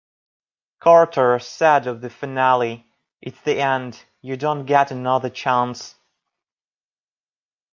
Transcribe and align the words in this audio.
Carter 0.79 1.37
said 1.37 1.85
of 1.85 2.01
the 2.01 2.09
finale, 2.09 2.87
It's 3.21 3.39
the 3.41 3.61
end-you 3.61 4.35
don't 4.35 4.65
get 4.65 4.89
another 4.89 5.29
chance. 5.29 5.93